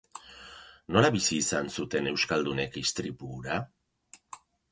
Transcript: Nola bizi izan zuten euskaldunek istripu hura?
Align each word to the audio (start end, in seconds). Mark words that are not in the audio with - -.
Nola 0.95 1.11
bizi 1.15 1.35
izan 1.41 1.69
zuten 1.75 2.09
euskaldunek 2.13 2.81
istripu 2.83 3.31
hura? 3.35 3.59